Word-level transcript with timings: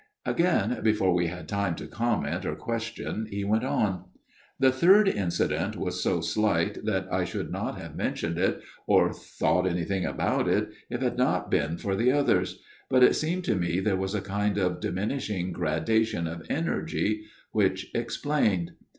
Again, 0.25 0.79
before 0.81 1.13
we 1.13 1.27
had 1.27 1.47
time 1.47 1.75
to 1.75 1.85
comment 1.85 2.43
or 2.43 2.55
question 2.55 3.27
he 3.29 3.43
went 3.43 3.63
on.' 3.63 4.05
The 4.59 4.71
third 4.71 5.07
incident 5.07 5.77
was 5.77 6.01
so 6.01 6.21
slight 6.21 6.83
that 6.85 7.07
I 7.13 7.23
should 7.23 7.51
not 7.51 7.79
have 7.79 7.95
mentioned 7.95 8.39
it, 8.39 8.63
or 8.87 9.13
thought 9.13 9.67
anything 9.67 10.05
of 10.07 10.17
it, 10.47 10.69
if 10.89 11.01
it 11.03 11.03
had 11.03 11.17
not 11.19 11.51
been 11.51 11.77
for 11.77 11.95
the 11.95 12.11
others; 12.13 12.63
but 12.89 13.03
it 13.03 13.13
seemed 13.15 13.43
to 13.43 13.55
me 13.55 13.79
there 13.79 13.95
was 13.95 14.15
a 14.15 14.21
kind 14.21 14.57
of 14.57 14.79
diminishing 14.79 15.51
gradation 15.51 16.25
of 16.25 16.47
energy, 16.49 17.25
which 17.51 17.91
explained. 17.93 18.71